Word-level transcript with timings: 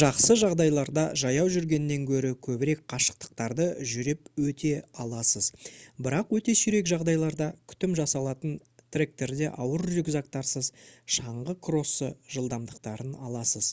жақсы 0.00 0.34
жағдайларда 0.42 1.02
жаяу 1.22 1.50
жүргеннен 1.56 2.06
гөрі 2.10 2.28
көбірек 2.46 2.78
қашықтықтарды 2.92 3.66
жүріп 3.90 4.30
өте 4.46 4.70
аласыз 5.04 5.48
бірақ 6.06 6.32
өте 6.40 6.54
сирек 6.64 6.88
жағдайларда 6.94 7.50
күтім 7.72 7.96
жасалатын 8.00 8.56
тректерде 8.96 9.52
ауыр 9.66 9.86
рюкзактарсыз 9.98 10.72
шаңғы 11.18 11.60
кроссы 11.68 12.14
жылдамдықтарын 12.38 13.14
аласыз 13.30 13.70